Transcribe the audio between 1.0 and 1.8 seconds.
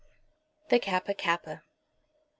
KAPPA. Mrs.